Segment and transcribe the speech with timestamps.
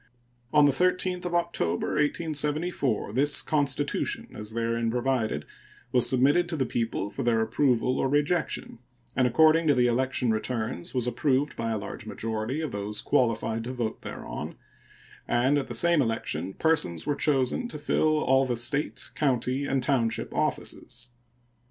[0.51, 5.45] On the 13th of October, 1874, this constitution, as therein provided,
[5.91, 8.79] was submitted to the people for their approval or rejection,
[9.15, 13.63] and according to the election returns was approved by a large majority of those qualified
[13.65, 14.55] to vote thereon;
[15.27, 19.83] and at the same election persons were chosen to fill all the State, county, and
[19.83, 21.09] township offices.